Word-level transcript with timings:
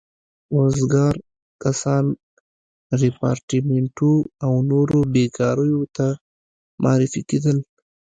وزګار 0.57 1.15
کسان 1.63 2.05
ریپارټیمنټو 3.01 4.11
او 4.45 4.53
نورو 4.71 4.97
بېګاریو 5.13 5.81
ته 5.95 6.07
معرفي 6.83 7.21
کېدل. 7.29 7.57